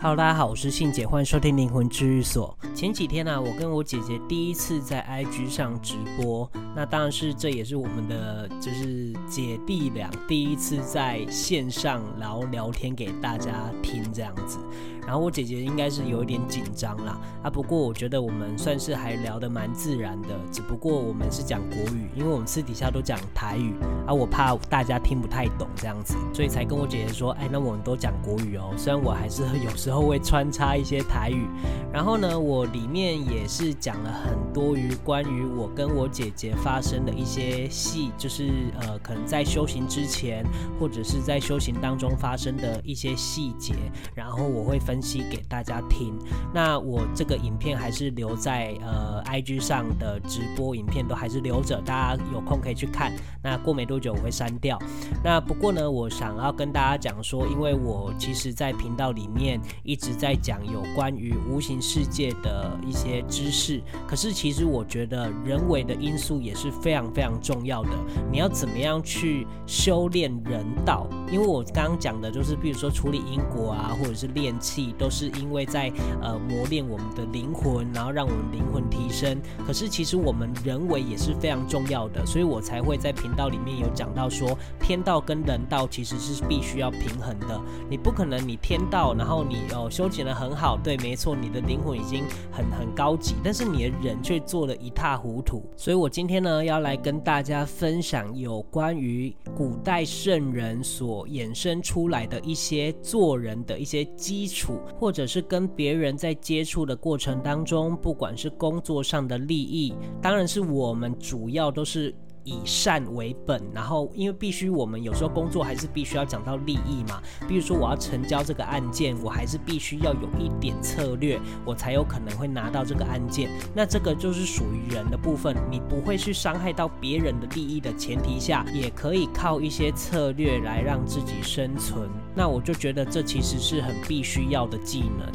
[0.00, 2.56] Hello，大家好，我是信姐，欢迎收听灵魂治愈所。
[2.72, 14.60] 前几天呢、我跟我姐姐第一次在 IG 上直播，那当然是这也是我们的就是姐弟俩第一次在线上然后聊天给大家听这样子。
[15.08, 23.72] 然后我姐姐应该是有一点紧张啦，啊，不过我觉得我们算是还聊得蛮自然的，只不过我们是讲国语，因为我们私底下都讲台语，
[24.06, 31.46] 啊，我怕大家听不太懂这样子，所以才跟我姐姐说，哎，那我们都讲国语哦，虽然我还是有时候会穿插一些台语。
[31.90, 40.44] 然后呢，我里面也是讲了很多于关于我跟我姐姐发生的一些戏，就是呃，可能在修行之前，
[40.78, 43.74] 或者是在修行当中发生的一些细节，
[44.14, 44.97] 然后我会分。
[44.98, 46.12] 分析给大家听。
[46.52, 53.12] 那我这个影片还是留在呃 IG 上的直播影片都还是留着，大家有空可以去看。
[53.40, 54.76] 那过没多久我会删掉。
[55.22, 67.90] 那不过呢，我想要跟大家讲说，因为我其实在频道里面一直在讲有关于无形世界的一些知识，可是其实我觉得人为的因素也是非常非常重要的。
[68.32, 71.06] 你要怎么样去修炼人道？
[71.30, 74.87] 因为我刚刚讲的就是，比如说处理因果啊，或者是练气。
[74.92, 75.92] 都是因为在
[76.22, 79.40] 呃磨练我们的灵魂，然后让我们灵魂提升。
[79.66, 87.60] 可是其实我们人为也是非常重要的，所以我才会在频道里面有讲到说，天道跟人道其实是必须要平衡的。
[87.90, 95.62] 你不可能你天道，然后你哦修行的很好，对，没错，你的灵魂已经很很高级，但是你的人却做的一塌糊涂。
[95.76, 104.77] 所以我今天呢要来跟大家分享有关于古代圣人所衍生出来的一些做人的一些基础。
[104.98, 112.14] 或者是跟别人在接触的过程当中，不管是工作上的利益，当然是我们主要都是
[112.48, 113.62] 以善为本。
[113.74, 117.20] 然后，因为必须我们有时候工作还是必须要讲到利益嘛。
[117.46, 123.50] 比如说我要成交这个案件，我还是必须要有一点策略，我才有可能会拿到这个案件。
[123.74, 132.08] 那这个就是属于人的部分，你不会去伤害到别人的利益的前提下，也可以靠一些策略来让自己生存。
[132.34, 135.30] 那我就觉得这其实是很必须要的技能。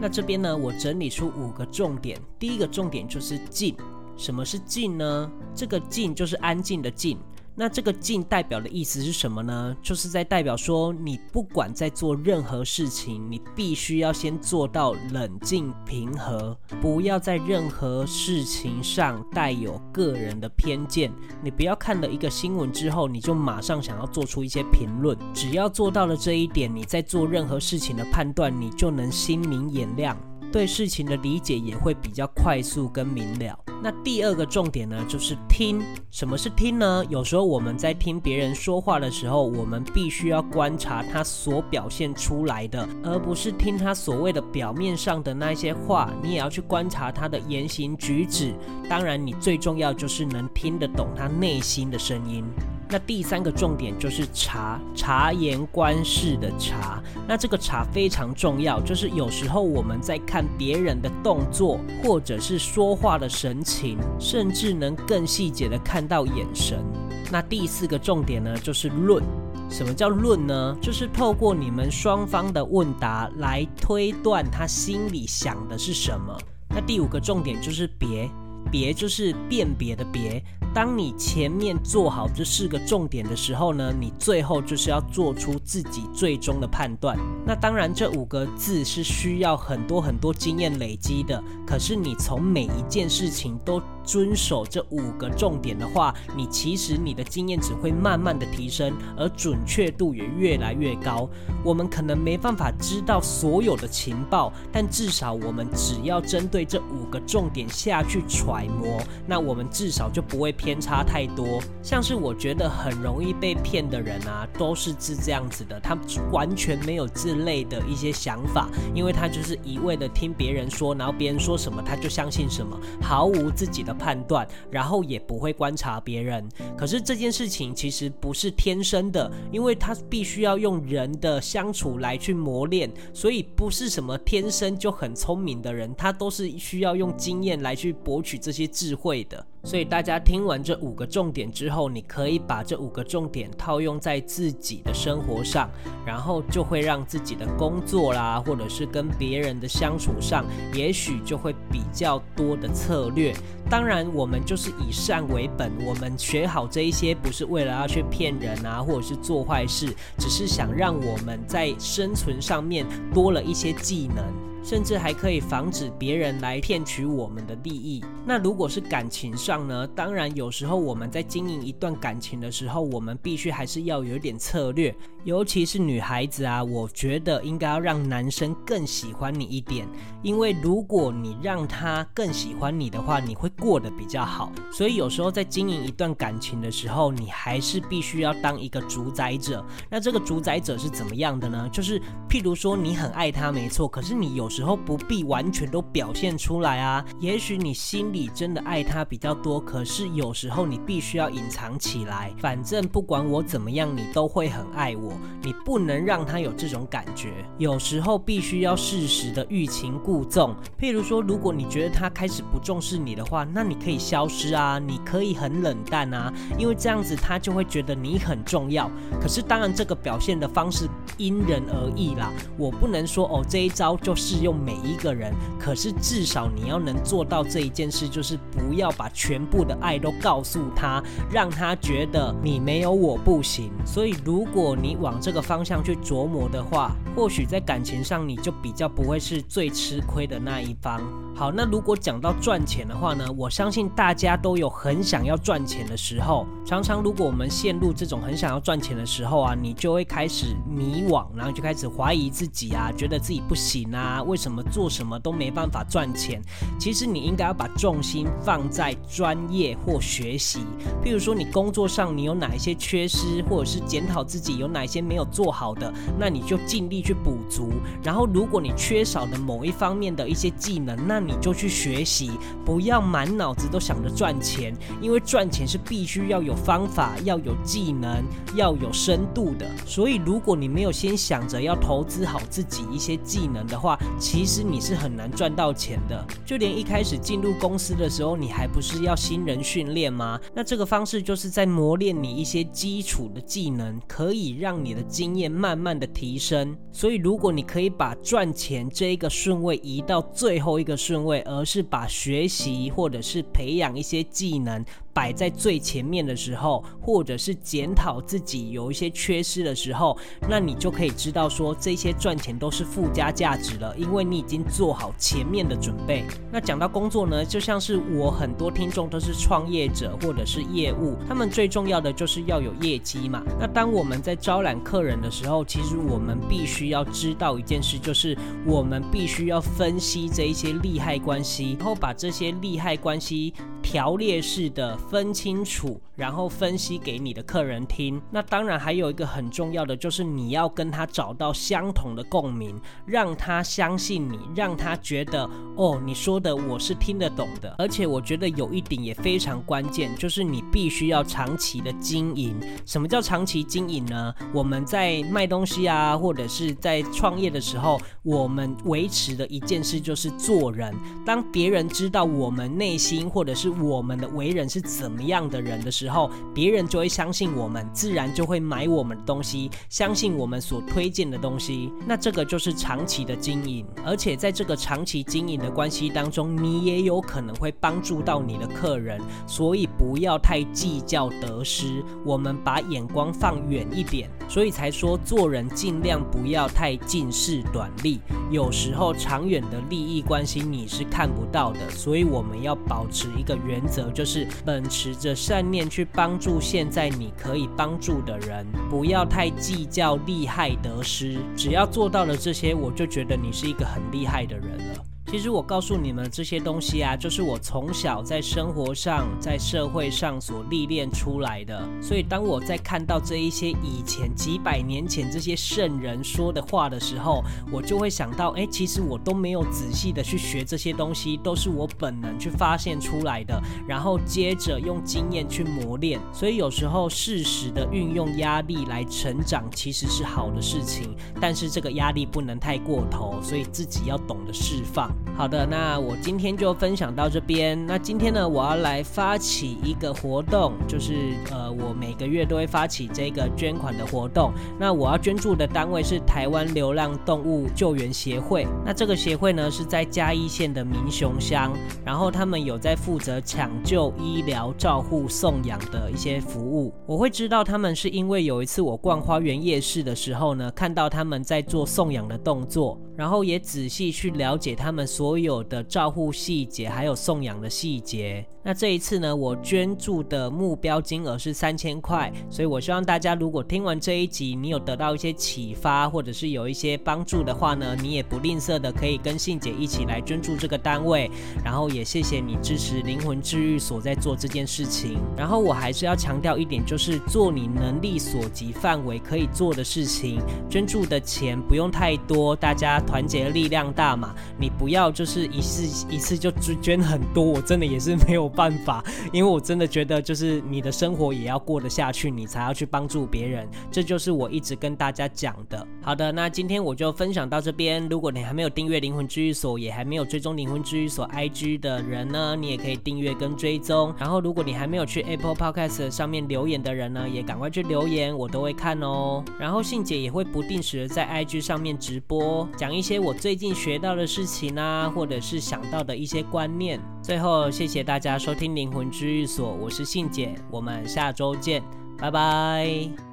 [0.00, 2.20] 那这边呢，我整理出五个重点。
[2.38, 3.74] 第一个重点就是进。
[4.18, 5.30] 什么是静呢？
[5.54, 7.16] 这个静就是安静的静。
[7.60, 9.76] 那这个静代表的意思是什么呢？
[9.82, 21.12] 就是在代表说，你不管在做任何事情，你必须要先做到冷静平和，不要在任何事情上带有个人的偏见。
[21.42, 25.18] 你不要看了一个新闻之后，你就马上想要做出一些评论。
[25.34, 30.16] 只要做到了这一点，你在做任何事情的判断，你就能心明眼亮。
[30.52, 33.58] 对事情的理解也会比较快速跟明了。
[33.80, 35.80] 那第二个重点呢，就是听。
[36.10, 37.04] 什么是听呢？
[37.08, 46.12] 有时候我们在听别人说话的时候，我们必须要观察他所表现出来的，而不是听他所谓的表面上的那些话。
[46.22, 48.52] 你也要去观察他的言行举止。
[48.88, 52.44] 当然，你最重要就是能听得懂他内心的声音。
[52.90, 57.02] 那第三个重点就是察，察言观事的察。
[57.26, 66.82] 那这个察非常重要，就是有时候我们在看别人的动作，或者是说话的神情，甚至能更细节的看到眼神。
[67.30, 69.22] 那第四个重点呢，就是论。
[69.68, 70.74] 什么叫论呢？
[70.80, 76.34] 就是透过你们双方的问答来推断他心里想的是什么。
[76.70, 78.30] 那第五个重点就是别。
[78.70, 80.42] 别就是辨别的别。
[80.74, 87.18] 当你前面做好这四个重点的时候呢，你最后就是要做出自己最终的判断。
[87.46, 91.42] 那当然，这五个字是需要很多很多经验累积的。
[91.66, 101.28] 可是你从每一件事情都遵守这五个重点的话，你其实你的经验值会慢慢的提升，而准确度也越来越高。
[101.62, 111.60] 我们可能没办法知道所有的情报，但至少我们只要针对这五个重点下去揣摩，那我们至少就不会偏差太多。
[111.82, 115.94] 像是我觉得很容易被骗的人啊，都是是这样子的，他
[116.32, 126.48] 完全没有这类的一些想法，因为他就是一味的听别人说，然后别人说什么他就相信什么，毫无自己的判断，然后也不会观察别人。
[126.76, 139.44] 可是这件事情其实不是天生的，因为他必须要用人的相处来去磨练，所以不是什么天生就很聪明的人，他都是需要用经验来去博取这些智慧的。
[139.64, 145.68] 所以大家听完这五个重点之后，你可以把这五个重点套用在自己的生活上，
[146.06, 153.34] 然后就会让自己的工作啦，或者是跟别人的相处上，也许就会比较多的策略。
[153.68, 164.24] 当然，我们就是以善为本，我们学好这一些，不是为了要去骗人啊，或者是做坏事，只是想让我们在生存上面多了一些技能。
[164.68, 168.04] 甚至还可以防止别人来骗取我们的利益。
[168.26, 169.86] 那如果是感情上呢？
[169.96, 174.94] 当然，有时候我们在经营一段感情的时候，我们必须还是要有点策略。
[175.24, 179.88] 尤其是女孩子啊，我觉得应该要让男生更喜欢你一点。
[180.22, 184.52] 因为如果你让他更喜欢你的话，你会过得比较好。
[184.70, 189.64] 所以有时候在经营一段感情的时候，你还是必须要当一个主宰者。
[189.88, 191.66] 那这个主宰者是怎么样的呢？
[191.72, 191.98] 就是
[192.28, 194.46] 譬如说，你很爱他，没错，可是你有。
[194.57, 202.34] 时时候不必完全都表现出来啊，也许你心里真的爱他比较多，可是有时候你必须要隐藏起来。
[202.40, 205.12] 反正不管我怎么样，你都会很爱我，
[205.44, 207.34] 你不能让他有这种感觉。
[207.56, 210.52] 有时候必须要适时的欲擒故纵。
[210.76, 218.90] 譬如说，如果你觉得他开始不重视你的话，那你可以消失啊，你可以很冷淡啊，因为这样子他就会觉得你很重要。
[219.20, 224.37] 可是当然，这个表现的方式因人而异啦，我不能说哦，这一招就是。
[224.40, 233.70] 用每一个人，可是至少你要能做到这一件事，就是不要把全部的爱都告诉他，让他觉得你没有我不行。
[233.84, 241.00] 所以，如果你往这个方向去琢磨的话，或许在感情上你就比较不会是最吃亏的那一方。
[241.34, 246.46] 好，那如果讲到赚钱的话呢，我相信大家都有很想要赚钱的时候。
[246.64, 254.20] 常常，如果我们陷入这种很想要赚钱的时候啊，你就会开始迷惘，然后就开始怀疑自己啊，觉得自己不行啊。
[254.28, 256.40] 为什么做什么都没办法赚钱？
[256.78, 260.60] 其实你应该要把重心放在专业或学习。
[261.02, 267.70] 譬如说，你工作上你有哪一些缺失，或者是检讨自己有哪些没有做好的，那你就尽力去补足。
[268.02, 272.30] 然后，如果你缺少的某一方面的一些技能，那你就去学习，
[272.64, 278.22] 不要满脑子都想着赚钱，因为赚钱是必须要有方法、要有技能、
[278.54, 279.66] 要有深度的。
[279.86, 290.40] 所以，如果你没有先想着要投资好自己一些技能的话，其实你是很难赚到钱的，就连一开始进入公司的时候，你还不是要新人训练吗？
[290.52, 296.76] 那这个方式就是在磨练你一些基础的技能，可以让你的经验慢慢的提升。
[296.90, 304.84] 所以，如果你可以把赚钱这一个顺位移到最后一个顺位，而是把学习或者是培养一些技能。
[305.18, 310.16] 摆在最前面的时候，或者是检讨自己有一些缺失的时候，
[310.48, 316.22] 那你就可以知道说，这些赚钱都是附加价值了，因为你已经做好前面的准备。
[316.52, 323.42] 那讲到工作呢，就像是我很多听众都是创业者或者是业务，他们最重要的就是要有业绩嘛。
[323.58, 334.96] 那当我们在招揽客人的时候，其实我们必须要知道一件事，就是我们必须要分析这一些利害关系，然后把这些利害关系条列式的。
[335.08, 338.20] 分清楚，然后分析给你的客人听。
[338.30, 347.74] 那当然还有一个很重要的，就是你要跟他找到相同的共鸣，让他相信你，让他觉得哦，你说的我是听得懂的。
[347.78, 352.54] 而且我觉得有一点也非常关键，就是你必须要长期的经营。
[352.84, 354.34] 什么叫长期经营呢？
[354.52, 360.94] 我们在卖东西啊，或者是在创业的时候，我们维持的一件事就是做人。
[361.24, 364.82] 当别人知道我们内心或者是我们的为人是。
[364.88, 371.92] 怎么样的人的时候，别人就会相信我们，自然就会买我们的东西，相信我们所推荐的东西。
[372.06, 384.30] 那这个就是长期的经营，而且在这个长期经营的关系当中，你也有可能会帮助到你的客人，所以不要太计较得失，我们把眼光放远一点。
[384.48, 388.18] 所以才说做人尽量不要太近视短利，
[388.50, 394.88] 有时候长远的利益关系你是看不到的，所以我们要保持一个原则，就是秉。
[394.88, 401.38] 持着善念去帮助现在你可以帮助的人，不要太计较利害得失。
[401.54, 405.04] 只要做到了这些，我就觉得你是一个很厉害的人了。
[405.30, 411.86] 其实我告诉你们这些东西啊，就是我从小在生活上、在社会上所历练出来的。
[412.00, 426.18] 所以当我在看到这一些以前几百年前这些圣人说的话的时候，我就会想到，哎，其实我都没有仔细的去学这些东西，都是我本能去发现出来的，然后接着用经验去磨练。
[426.32, 435.14] 所以有时候适时的运用压力来成长，其实是好的事情，但是这个压力不能太过头，所以自己要懂得释放。
[435.36, 437.86] 好的，那我今天就分享到这边。
[437.86, 444.52] 那今天呢，我要来发起一个活动，就是呃，我每个月都会发起这个捐款的活动。
[444.80, 448.66] 那我要捐助的单位是台湾流浪动物救援协会。
[448.84, 451.72] 那这个协会呢是在嘉义县的民雄乡，
[452.04, 456.92] 然后他们有在负责抢救、医疗、照护、送养的一些服务。
[457.06, 465.38] 我会知道他们是因为有一次我逛花园夜市的时候呢，看到他们在做送养的动作，然后也仔细去了解他们所。
[465.38, 468.44] 有的照护细节，还有送养的细节。
[468.68, 481.30] 那这一次呢，我捐助的目标金额是三千块，所以我希望大家如果听完这一集，你有得到一些启发，或者是有一些帮助的话呢，你也不吝啬的可以跟信姐一起来捐助这个单位。
[481.64, 485.16] 然后也谢谢你支持灵魂治愈所在做这件事情。
[485.34, 495.10] 然后我还是要强调一点，就是做你能力所及范围可以做的事情，捐助的钱不用太多，大家团结力量大嘛，你不要。
[495.10, 496.50] 就是一次一次就
[496.82, 505.86] 捐很多，我真的也是没有办法，因为我真的觉得就是你的生活也要过得下去，你才要去帮助别人，这就是我一直跟大家讲的。
[506.02, 508.08] 好的，那今天我就分享到这边。
[508.08, 514.12] 如果你还没有订阅灵魂治愈所，也还没有追踪灵魂治愈所 IG 的人呢，你也可以订阅跟追踪。
[514.18, 519.44] 然后如果你还没有去 Apple Podcast 上面留言的人呢，也赶快去留言，我都会看哦。
[519.60, 525.12] 然后信姐也会不定时在 IG 上面直播，讲一些我最近学到的事情啊。
[525.18, 526.98] 或者是想到的一些观念。
[527.28, 531.82] 最后，谢谢大家收听灵魂治愈所，我是信姐，我们下周见，
[532.16, 533.27] 拜拜。